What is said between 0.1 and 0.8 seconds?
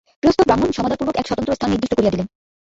গৃহস্থ ব্রাহ্মণ